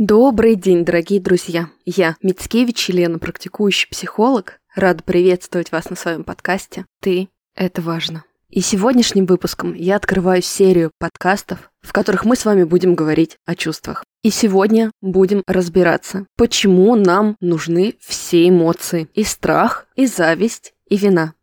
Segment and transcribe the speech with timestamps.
[0.00, 1.68] Добрый день, дорогие друзья!
[1.84, 8.24] Я, Мицкевич Елена, практикующий психолог, рада приветствовать вас на своем подкасте «Ты– это важно».
[8.48, 13.54] И сегодняшним выпуском я открываю серию подкастов, в которых мы с вами будем говорить о
[13.54, 14.02] чувствах.
[14.22, 19.06] И сегодня будем разбираться, почему нам нужны все эмоции.
[19.12, 21.34] И страх, и зависть, и вина.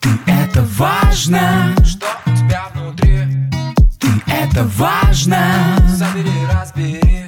[0.00, 3.18] Ты это важно, что у тебя внутри.
[3.98, 7.27] Ты это важно, забери, разбери.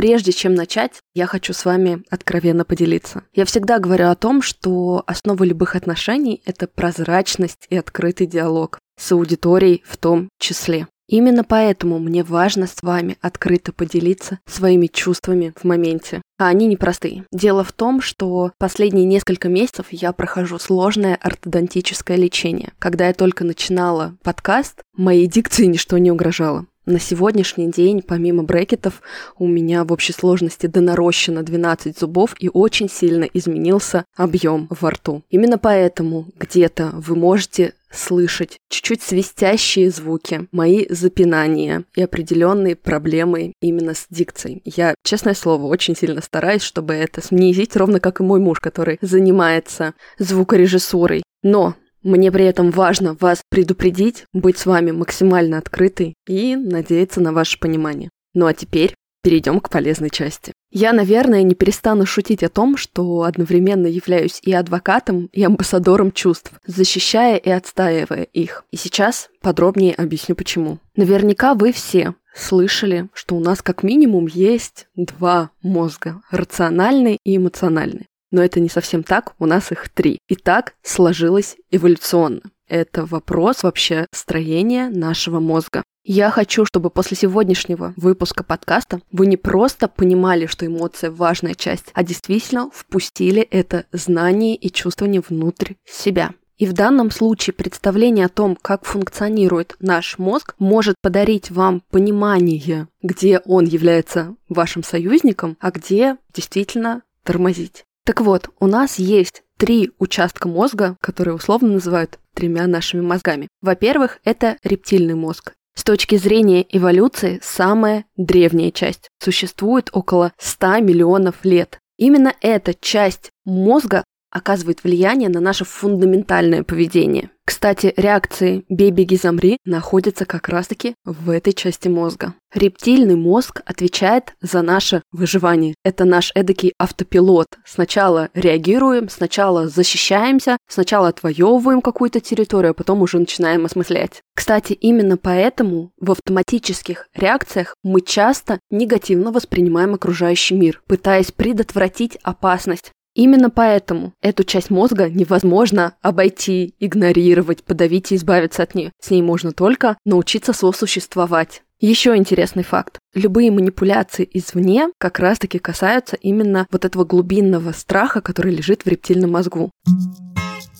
[0.00, 3.24] Прежде чем начать, я хочу с вами откровенно поделиться.
[3.34, 9.12] Я всегда говорю о том, что основа любых отношений— это прозрачность и открытый диалог, с
[9.12, 10.86] аудиторией в том числе.
[11.06, 16.22] Именно поэтому мне важно с вами открыто поделиться своими чувствами в моменте.
[16.38, 17.26] А они непростые.
[17.30, 22.72] Дело в том, что последние несколько месяцев я прохожу сложное ортодонтическое лечение.
[22.78, 26.64] Когда я только начинала подкаст, моей дикции ничто не угрожало.
[26.86, 29.02] На сегодняшний день, помимо брекетов,
[29.38, 35.22] у меня в общей сложности донарощено 12 зубов и очень сильно изменился объем во рту.
[35.28, 43.94] Именно поэтому где-то вы можете слышать чуть-чуть свистящие звуки, мои запинания и определенные проблемы именно
[43.94, 44.62] с дикцией.
[44.64, 48.98] Я, честное слово, очень сильно стараюсь, чтобы это снизить, ровно как и мой муж, который
[49.02, 51.22] занимается звукорежиссурой.
[51.42, 57.32] Но мне при этом важно вас предупредить, быть с вами максимально открытой и надеяться на
[57.32, 58.10] ваше понимание.
[58.34, 60.52] Ну а теперь перейдем к полезной части.
[60.70, 66.52] Я, наверное, не перестану шутить о том, что одновременно являюсь и адвокатом, и амбассадором чувств,
[66.66, 68.64] защищая и отстаивая их.
[68.70, 70.78] И сейчас подробнее объясню почему.
[70.96, 78.06] Наверняка вы все слышали, что у нас как минимум есть два мозга– рациональный и эмоциональный.
[78.30, 80.18] Но это не совсем так, у нас их три.
[80.28, 82.42] И так сложилось эволюционно.
[82.68, 85.82] Это вопрос вообще строения нашего мозга.
[86.04, 91.90] Я хочу, чтобы после сегодняшнего выпуска подкаста вы не просто понимали, что эмоция важная часть,
[91.92, 96.32] а действительно впустили это знание и чувствование внутрь себя.
[96.58, 102.86] И в данном случае представление о том, как функционирует наш мозг, может подарить вам понимание,
[103.02, 107.84] где он является вашим союзником, а где действительно тормозить.
[108.10, 113.46] Так вот, у нас есть три участка мозга, которые условно называют тремя нашими мозгами.
[113.62, 115.52] Во-первых, это рептильный мозг.
[115.76, 119.10] С точки зрения эволюции, самая древняя часть.
[119.22, 121.78] Существует около 100 миллионов лет.
[121.98, 127.30] Именно эта часть мозга оказывает влияние на наше фундаментальное поведение.
[127.50, 132.34] Кстати, реакции «бей-беги, замри» находятся как раз-таки в этой части мозга.
[132.54, 135.74] Рептильный мозг отвечает за наше выживание.
[135.84, 137.48] Это наш эдакий автопилот.
[137.66, 144.22] Сначала реагируем, сначала защищаемся, сначала отвоевываем какую-то территорию, а потом уже начинаем осмыслять.
[144.36, 152.92] Кстати, именно поэтому в автоматических реакциях мы часто негативно воспринимаем окружающий мир, пытаясь предотвратить опасность.
[153.14, 158.92] Именно поэтому эту часть мозга невозможно обойти, игнорировать, подавить и избавиться от нее.
[159.00, 161.62] С ней можно только научиться сосуществовать.
[161.80, 162.98] Еще интересный факт.
[163.14, 169.32] Любые манипуляции извне как раз-таки касаются именно вот этого глубинного страха, который лежит в рептильном
[169.32, 169.70] мозгу.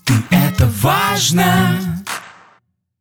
[0.06, 1.78] Ты это важно.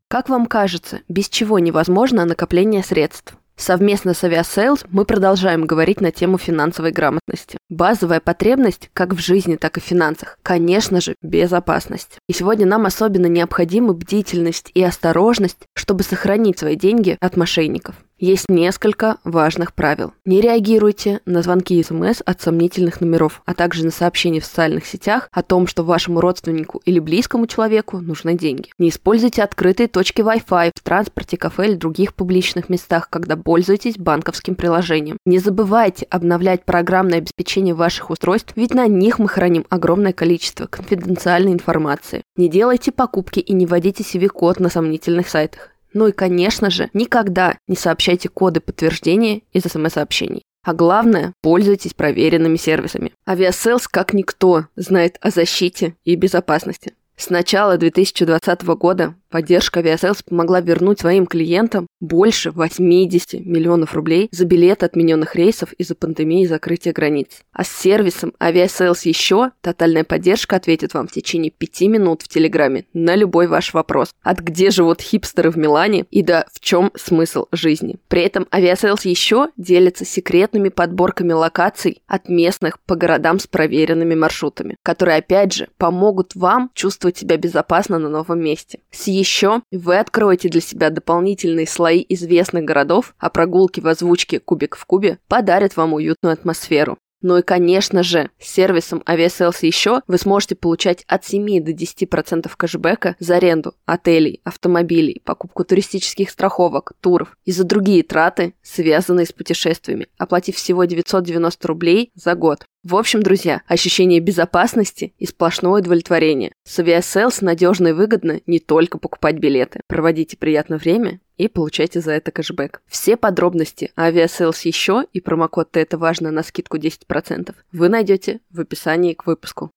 [0.08, 3.36] Как вам кажется, без чего невозможно накопление средств?
[3.60, 7.58] Совместно с Aviasales мы продолжаем говорить на тему финансовой грамотности.
[7.68, 10.40] Базовая потребность как в жизни, так и в финансах.
[10.44, 12.20] Конечно же, безопасность.
[12.30, 17.96] И сегодня нам особенно необходима бдительность и осторожность, чтобы сохранить свои деньги от мошенников.
[18.20, 20.14] Есть несколько важных правил.
[20.26, 24.86] Не реагируйте на звонки и смс от сомнительных номеров, а также на сообщения в социальных
[24.86, 28.72] сетях о том, что вашему родственнику или близкому человеку нужны деньги.
[28.78, 34.56] Не используйте открытые точки Wi-Fi в транспорте, кафе или других публичных местах, когда пользуетесь банковским
[34.56, 35.18] приложением.
[35.26, 41.54] Не забывайте обновлять программное обеспечение ваших устройств, ведь на них мы храним огромное количество конфиденциальной
[41.54, 42.24] информации.
[42.36, 45.72] Не делайте покупки и не вводите CV-код на сомнительных сайтах.
[45.94, 50.44] Ну и, конечно же, никогда не сообщайте коды подтверждения из смс-сообщений.
[50.64, 53.14] А главное, пользуйтесь проверенными сервисами.
[53.28, 56.94] Aviasales как никто знает о защите и безопасности.
[57.16, 64.46] С начала 2020 года Поддержка Aviasales помогла вернуть своим клиентам больше 80 миллионов рублей за
[64.46, 67.42] билеты отмененных рейсов из-за пандемии и закрытия границ.
[67.54, 72.86] А с сервисом Aviasales еще тотальная поддержка ответит вам в течение 5 минут в Телеграме
[72.94, 74.16] на любой ваш вопрос.
[74.24, 77.98] От где живут хипстеры в Милане и да в чем смысл жизни.
[78.08, 84.76] При этом Aviasales еще делится секретными подборками локаций от местных по городам с проверенными маршрутами,
[84.82, 88.80] которые опять же помогут вам чувствовать себя безопасно на новом месте.
[89.20, 94.86] Еще вы откроете для себя дополнительные слои известных городов, а прогулки в озвучке «Кубик в
[94.86, 96.98] кубе» подарят вам уютную атмосферу.
[97.22, 102.50] Ну и, конечно же, с сервисом Aviasales еще вы сможете получать от 7 до 10%
[102.56, 109.34] кэшбэка за аренду отелей, автомобилей, покупку туристических страховок, туров и за другие траты, связанные с
[109.34, 112.66] путешествиями, оплатив всего 990 рублей за год.
[112.84, 116.54] В общем, друзья, ощущение безопасности и сплошное удовлетворение.
[116.64, 119.82] С Aviasales надежно и выгодно не только покупать билеты.
[119.88, 122.82] Проводите приятное время и получайте за это кэшбэк.
[122.88, 128.62] Все подробности Aviasales еще и промокод «Ты это важно» на скидку 10% вы найдете в
[128.62, 129.72] описании к выпуску.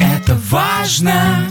[0.00, 1.46] Это важно!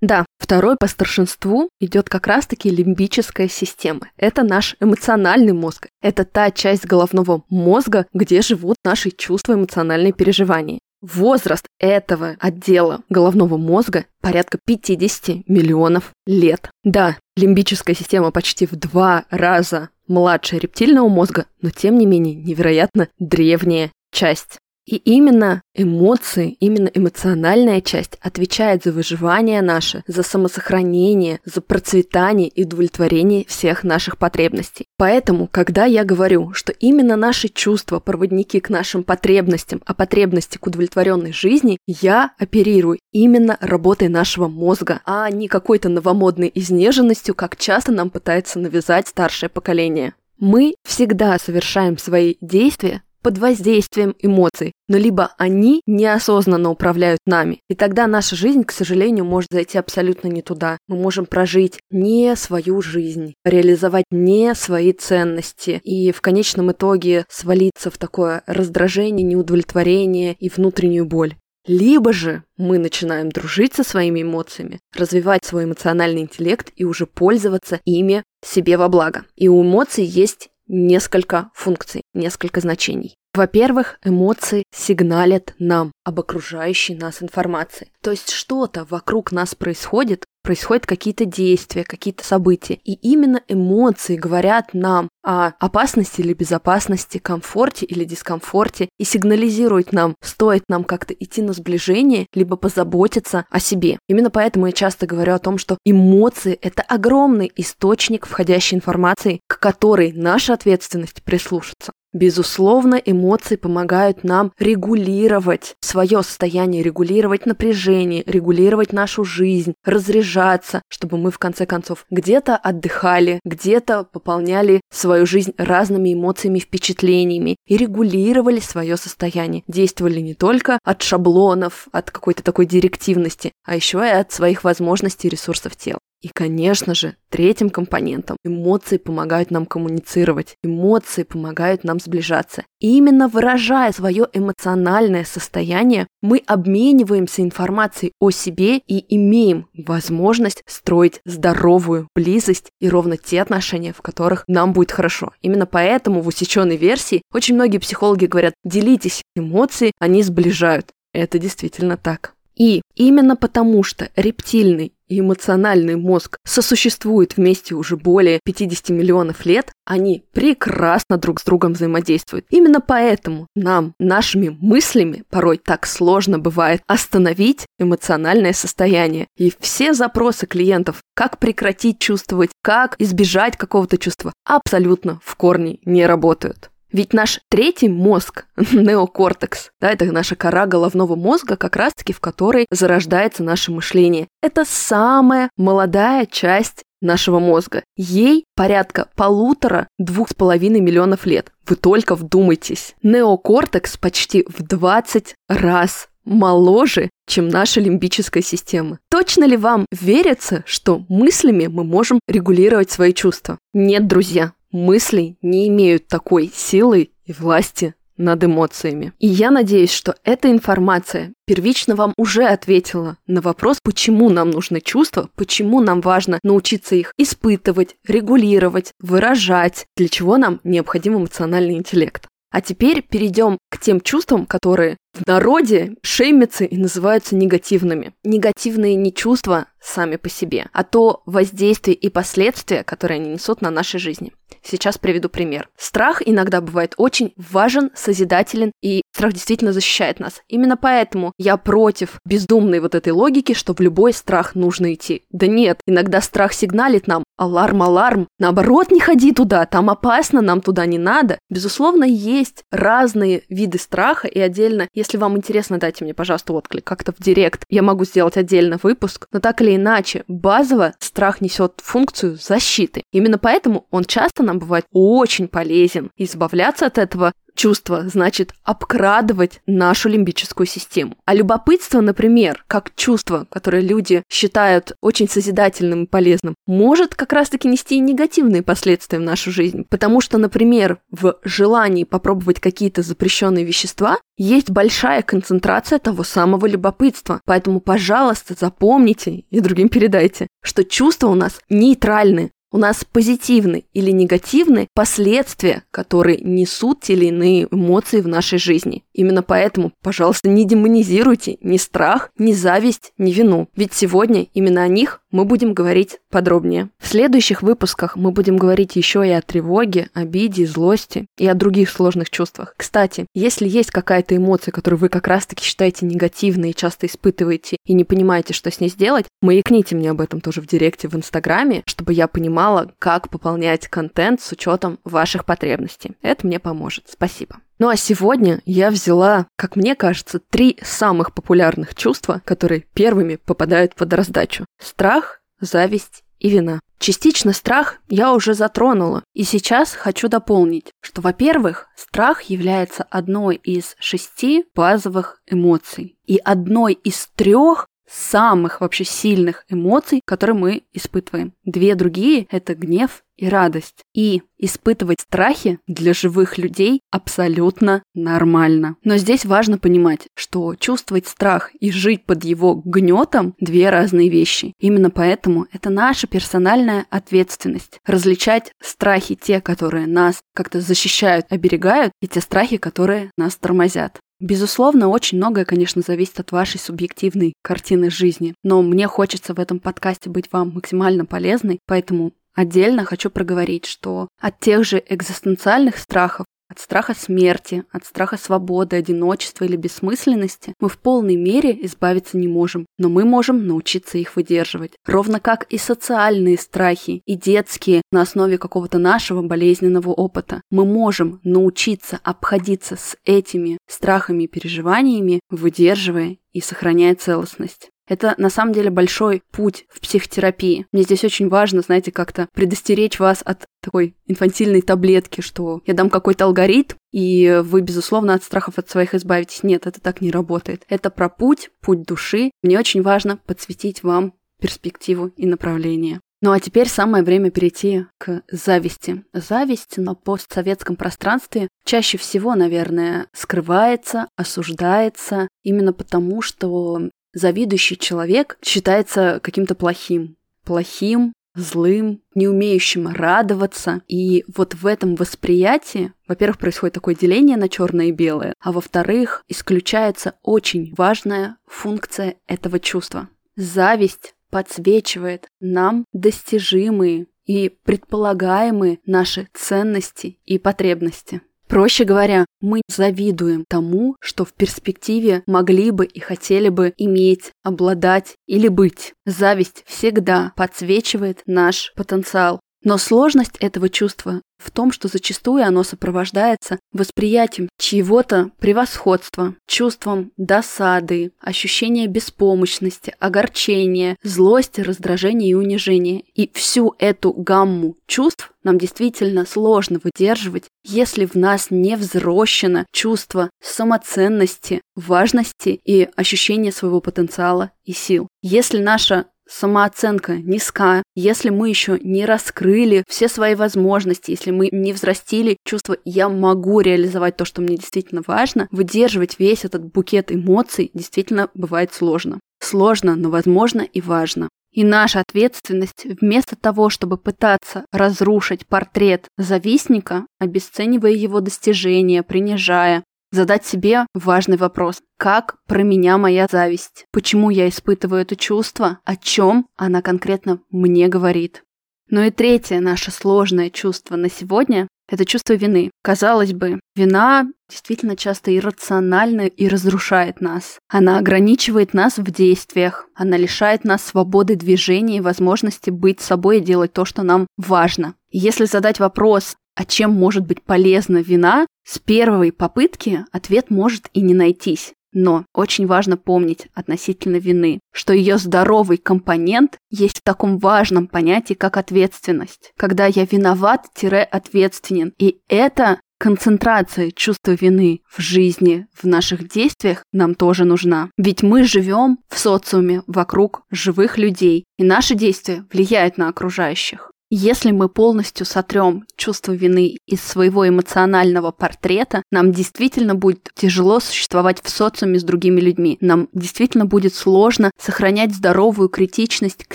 [0.00, 4.08] Да, второй по старшинству идет как раз-таки лимбическая система.
[4.16, 5.88] Это наш эмоциональный мозг.
[6.00, 10.78] Это та часть головного мозга, где живут наши чувства, эмоциональные переживания.
[11.02, 16.70] Возраст этого отдела головного мозга порядка 50 миллионов лет.
[16.84, 23.08] Да, лимбическая система почти в два раза младше рептильного мозга, но тем не менее невероятно
[23.18, 24.58] древняя часть.
[24.90, 32.64] И именно эмоции, именно эмоциональная часть отвечает за выживание наше, за самосохранение, за процветание и
[32.64, 34.86] удовлетворение всех наших потребностей.
[34.98, 40.66] Поэтому, когда я говорю, что именно наши чувства проводники к нашим потребностям, а потребности к
[40.66, 47.92] удовлетворенной жизни, я оперирую именно работой нашего мозга, а не какой-то новомодной изнеженностью, как часто
[47.92, 50.14] нам пытается навязать старшее поколение.
[50.40, 57.74] Мы всегда совершаем свои действия под воздействием эмоций, но либо они неосознанно управляют нами, и
[57.74, 60.78] тогда наша жизнь, к сожалению, может зайти абсолютно не туда.
[60.88, 67.90] Мы можем прожить не свою жизнь, реализовать не свои ценности, и в конечном итоге свалиться
[67.90, 71.34] в такое раздражение, неудовлетворение и внутреннюю боль.
[71.66, 77.80] Либо же мы начинаем дружить со своими эмоциями, развивать свой эмоциональный интеллект и уже пользоваться
[77.84, 79.24] ими себе во благо.
[79.36, 83.16] И у эмоций есть несколько функций, несколько значений.
[83.32, 87.92] Во-первых, эмоции сигналят нам об окружающей нас информации.
[88.02, 92.74] То есть что-то вокруг нас происходит, происходят какие-то действия, какие-то события.
[92.74, 100.16] И именно эмоции говорят нам о опасности или безопасности, комфорте или дискомфорте и сигнализируют нам,
[100.20, 103.98] стоит нам как-то идти на сближение, либо позаботиться о себе.
[104.08, 109.60] Именно поэтому я часто говорю о том, что эмоции– это огромный источник входящей информации, к
[109.60, 111.92] которой наша ответственность прислушаться.
[112.12, 121.30] Безусловно, эмоции помогают нам регулировать свое состояние, регулировать напряжение, регулировать нашу жизнь, разряжаться, чтобы мы
[121.30, 128.96] в конце концов где-то отдыхали, где-то пополняли свою жизнь разными эмоциями, впечатлениями и регулировали свое
[128.96, 129.62] состояние.
[129.68, 135.28] Действовали не только от шаблонов, от какой-то такой директивности, а еще и от своих возможностей
[135.28, 136.00] и ресурсов тела.
[136.20, 142.64] И, конечно же, третьим компонентом эмоции помогают нам коммуницировать, эмоции помогают нам сближаться.
[142.78, 151.20] И именно выражая свое эмоциональное состояние, мы обмениваемся информацией о себе и имеем возможность строить
[151.24, 155.32] здоровую близость и ровно те отношения, в которых нам будет хорошо.
[155.40, 160.90] Именно поэтому в усеченной версии очень многие психологи говорят, делитесь эмоции, они сближают.
[161.12, 162.34] Это действительно так.
[162.56, 169.72] И именно потому, что рептильный и эмоциональный мозг сосуществуют вместе уже более 50 миллионов лет,
[169.84, 172.46] они прекрасно друг с другом взаимодействуют.
[172.48, 179.26] Именно поэтому нам, нашими мыслями, порой так сложно бывает остановить эмоциональное состояние.
[179.36, 186.06] И все запросы клиентов, как прекратить чувствовать, как избежать какого-то чувства, абсолютно в корне не
[186.06, 186.70] работают.
[186.92, 192.66] Ведь наш третий мозг, неокортекс, да, это наша кора головного мозга, как раз-таки в которой
[192.70, 194.28] зарождается наше мышление.
[194.42, 197.82] Это самая молодая часть нашего мозга.
[197.96, 201.52] Ей порядка полутора-двух с половиной миллионов лет.
[201.66, 202.94] Вы только вдумайтесь.
[203.02, 208.98] Неокортекс почти в 20 раз моложе, чем наша лимбическая система.
[209.10, 213.58] Точно ли вам верится, что мыслями мы можем регулировать свои чувства?
[213.72, 219.12] Нет, друзья, мысли не имеют такой силы и власти над эмоциями.
[219.18, 224.80] И я надеюсь, что эта информация первично вам уже ответила на вопрос, почему нам нужны
[224.80, 232.28] чувства, почему нам важно научиться их испытывать, регулировать, выражать, для чего нам необходим эмоциональный интеллект.
[232.50, 238.12] А теперь перейдем к тем чувствам, которые в народе шеймятся и называются негативными.
[238.24, 243.70] Негативные не чувства сами по себе, а то воздействие и последствия, которые они несут на
[243.70, 244.32] нашей жизни.
[244.62, 245.68] Сейчас приведу пример.
[245.76, 250.40] Страх иногда бывает очень важен, созидателен, и страх действительно защищает нас.
[250.48, 255.24] Именно поэтому я против бездумной вот этой логики, что в любой страх нужно идти.
[255.30, 260.62] Да нет, иногда страх сигналит нам «Аларм, аларм!» Наоборот, не ходи туда, там опасно, нам
[260.62, 261.38] туда не надо.
[261.50, 267.12] Безусловно, есть разные виды страха, и отдельно, если вам интересно, дайте мне, пожалуйста, отклик как-то
[267.12, 267.64] в директ.
[267.68, 273.02] Я могу сделать отдельно выпуск, но так или иначе, базово страх несет функцию защиты.
[273.12, 276.10] Именно поэтому он часто нам бывает очень полезен.
[276.16, 281.16] Избавляться от этого чувство значит обкрадывать нашу лимбическую систему.
[281.24, 287.68] А любопытство, например, как чувство, которое люди считают очень созидательным и полезным, может как раз-таки
[287.68, 289.84] нести негативные последствия в нашу жизнь.
[289.88, 297.40] Потому что, например, в желании попробовать какие-то запрещенные вещества есть большая концентрация того самого любопытства.
[297.44, 304.10] Поэтому, пожалуйста, запомните и другим передайте, что чувства у нас нейтральны, у нас позитивны или
[304.10, 309.04] негативны последствия, которые несут те или иные эмоции в нашей жизни.
[309.20, 313.68] Именно поэтому, пожалуйста, не демонизируйте ни страх, ни зависть, ни вину.
[313.76, 316.88] Ведь сегодня именно о них мы будем говорить подробнее.
[316.98, 321.90] В следующих выпусках мы будем говорить еще и о тревоге, обиде, злости и о других
[321.90, 322.72] сложных чувствах.
[322.78, 327.92] Кстати, если есть какая-то эмоция, которую вы как раз-таки считаете негативной и часто испытываете и
[327.92, 331.82] не понимаете, что с ней сделать, маякните мне об этом тоже в директе в Инстаграме,
[331.84, 336.12] чтобы я понимала, как пополнять контент с учетом ваших потребностей.
[336.22, 337.04] Это мне поможет.
[337.06, 337.60] Спасибо.
[337.80, 343.94] Ну а сегодня я взяла, как мне кажется, три самых популярных чувства, которые первыми попадают
[343.94, 344.66] под раздачу.
[344.78, 346.80] Страх, зависть и вина.
[346.98, 353.96] Частично страх я уже затронула, и сейчас хочу дополнить, что, во-первых, страх является одной из
[353.98, 361.52] шести базовых эмоций и одной из трех самых вообще сильных эмоций, которые мы испытываем.
[361.64, 364.04] Две другие— это гнев и радость.
[364.14, 368.96] И испытывать страхи для живых людей абсолютно нормально.
[369.02, 374.74] Но здесь важно понимать, что чувствовать страх и жить под его гнетом– две разные вещи.
[374.78, 377.98] Именно поэтому это наша персональная ответственность.
[378.04, 384.20] Различать страхи те, которые нас как-то защищают, оберегают, и те страхи, которые нас тормозят.
[384.40, 389.80] Безусловно, очень многое, конечно, зависит от вашей субъективной картины жизни, но мне хочется в этом
[389.80, 396.46] подкасте быть вам максимально полезной, поэтому отдельно хочу проговорить, что от тех же экзистенциальных страхов
[396.70, 402.46] от страха смерти, от страха свободы, одиночества или бессмысленности мы в полной мере избавиться не
[402.46, 404.92] можем, но мы можем научиться их выдерживать.
[405.04, 410.62] Ровно как и социальные страхи, и детские на основе какого-то нашего болезненного опыта.
[410.70, 417.90] Мы можем научиться обходиться с этими страхами и переживаниями, выдерживая и сохраняя целостность.
[418.10, 420.84] Это на самом деле большой путь в психотерапии.
[420.90, 426.10] Мне здесь очень важно, знаете, как-то предостеречь вас от такой инфантильной таблетки, что я дам
[426.10, 429.62] какой-то алгоритм, и вы, безусловно, от страхов от своих избавитесь.
[429.62, 430.84] Нет, это так не работает.
[430.88, 432.50] Это про путь, путь души.
[432.64, 436.20] Мне очень важно подсветить вам перспективу и направление.
[436.42, 439.24] Ну а теперь самое время перейти к зависти.
[439.32, 449.40] Зависть на постсоветском пространстве чаще всего, наверное, скрывается, осуждается именно потому, что завидующий человек считается
[449.42, 450.36] каким-то плохим.
[450.64, 454.02] Плохим, злым, не умеющим радоваться.
[454.08, 459.44] И вот в этом восприятии, во-первых, происходит такое деление на черное и белое, а во-вторых,
[459.48, 463.28] исключается очень важная функция этого чувства.
[463.56, 471.42] Зависть подсвечивает нам достижимые и предполагаемые наши ценности и потребности.
[471.70, 478.34] Проще говоря, мы завидуем тому, что в перспективе могли бы и хотели бы иметь, обладать
[478.48, 479.12] или быть.
[479.24, 482.58] Зависть всегда подсвечивает наш потенциал.
[482.82, 491.32] Но сложность этого чувства в том, что зачастую оно сопровождается восприятием чьего-то превосходства, чувством досады,
[491.40, 496.22] ощущения беспомощности, огорчения, злости, раздражения и унижения.
[496.34, 503.50] И всю эту гамму чувств нам действительно сложно выдерживать, если в нас не взрощено чувство
[503.62, 508.28] самоценности, важности и ощущения своего потенциала и сил.
[508.42, 514.92] Если наша самооценка низка, если мы еще не раскрыли все свои возможности, если мы не
[514.92, 520.90] взрастили чувство «я могу реализовать то, что мне действительно важно», выдерживать весь этот букет эмоций
[520.94, 522.40] действительно бывает сложно.
[522.62, 524.48] Сложно, но возможно и важно.
[524.72, 533.64] И наша ответственность вместо того, чтобы пытаться разрушить портрет завистника, обесценивая его достижения, принижая, задать
[533.64, 535.00] себе важный вопрос.
[535.18, 537.06] Как про меня моя зависть?
[537.12, 538.98] Почему я испытываю это чувство?
[539.04, 541.62] О чем она конкретно мне говорит?
[542.10, 545.92] Ну и третье наше сложное чувство на сегодня– это чувство вины.
[546.02, 550.78] Казалось бы, вина действительно часто иррациональна и разрушает нас.
[550.88, 556.62] Она ограничивает нас в действиях, она лишает нас свободы движения и возможности быть собой и
[556.62, 558.14] делать то, что нам важно.
[558.32, 564.20] если задать вопрос, а чем может быть полезна вина, с первой попытки ответ может и
[564.20, 564.92] не найтись.
[565.12, 571.54] Но очень важно помнить относительно вины, что ее здоровый компонент есть в таком важном понятии,
[571.54, 572.72] как ответственность.
[572.76, 575.12] Когда я виноват-ответственен.
[575.18, 581.10] И это концентрация чувства вины в жизни, в наших действиях нам тоже нужна.
[581.16, 587.09] Ведь мы живем в социуме вокруг живых людей, и наши действия влияют на окружающих.
[587.32, 594.60] Если мы полностью сотрем чувство вины из своего эмоционального портрета, нам действительно будет тяжело существовать
[594.60, 595.96] в социуме с другими людьми.
[596.00, 599.74] Нам действительно будет сложно сохранять здоровую критичность к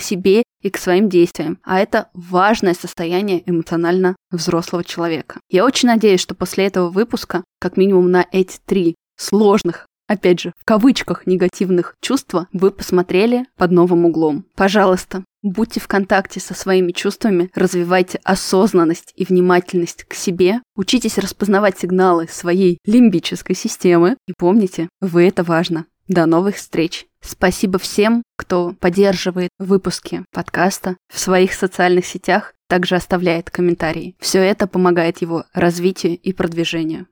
[0.00, 1.58] себе и к своим действиям.
[1.64, 5.40] А это важное состояние эмоционально взрослого человека.
[5.48, 10.52] Я очень надеюсь, что после этого выпуска, как минимум на эти три сложных опять же,
[10.56, 14.44] в кавычках негативных чувства вы посмотрели под новым углом.
[14.54, 21.78] Пожалуйста, будьте в контакте со своими чувствами, развивайте осознанность и внимательность к себе, учитесь распознавать
[21.78, 25.86] сигналы своей лимбической системы и помните, вы это важно.
[26.08, 27.06] До новых встреч!
[27.20, 34.14] Спасибо всем, кто поддерживает выпуски подкаста в своих социальных сетях, также оставляет комментарии.
[34.20, 37.06] Все это помогает его развитию и продвижению.